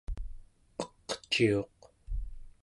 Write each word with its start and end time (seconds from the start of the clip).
eqciuq 0.81 1.79